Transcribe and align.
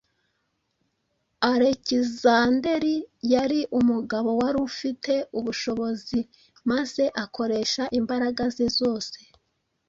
Alekizanderi 1.51 2.95
yari 3.33 3.59
umugabo 3.79 4.29
wari 4.39 4.57
ufite 4.69 5.13
ubushobozi 5.37 6.19
maze 6.71 7.03
akoresha 7.23 7.83
imbaraga 7.99 8.43
ze 8.55 8.67
zose 8.79 9.17